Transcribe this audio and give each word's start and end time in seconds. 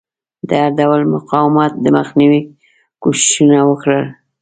د 0.47 0.49
هر 0.61 0.71
ډول 0.79 1.01
مقاومت 1.15 1.71
د 1.83 1.85
مخنیوي 1.97 2.41
کوښښونه 3.01 3.59
وکړل. 3.69 4.05